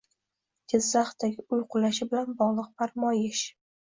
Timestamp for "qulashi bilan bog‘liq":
1.75-2.71